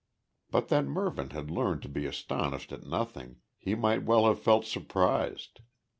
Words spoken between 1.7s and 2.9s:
to be astonished at